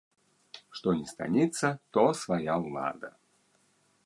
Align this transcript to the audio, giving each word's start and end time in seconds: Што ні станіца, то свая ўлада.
Што 0.79 0.93
ні 1.01 1.05
станіца, 1.13 1.67
то 1.97 2.09
свая 2.23 2.53
ўлада. 2.65 3.09